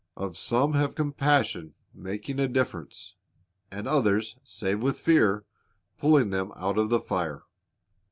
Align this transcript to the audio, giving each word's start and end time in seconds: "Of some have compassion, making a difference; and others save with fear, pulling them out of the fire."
"Of 0.17 0.35
some 0.35 0.73
have 0.73 0.95
compassion, 0.95 1.75
making 1.93 2.39
a 2.39 2.47
difference; 2.47 3.13
and 3.69 3.87
others 3.87 4.35
save 4.43 4.81
with 4.81 4.99
fear, 4.99 5.45
pulling 5.99 6.31
them 6.31 6.51
out 6.55 6.79
of 6.79 6.89
the 6.89 6.99
fire." 6.99 7.43